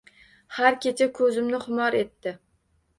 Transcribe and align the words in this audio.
Har 0.59 0.79
kecha 0.87 1.09
ko’zimni 1.21 1.63
xumor 1.69 2.03
etdi 2.05 2.39